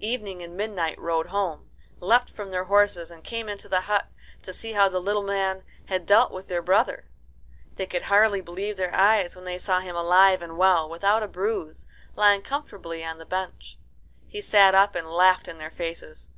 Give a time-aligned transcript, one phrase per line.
[0.00, 1.68] Evening and Midnight rode home,
[2.00, 4.08] leapt from their horses, and came into the hut
[4.40, 7.10] to see how the little man had dealt with their brother.
[7.74, 11.28] They could hardly believe their eyes when they saw him alive and well, without a
[11.28, 13.76] bruise, lying comfortably on the bench.
[14.26, 16.30] He sat up and laughed in their faces.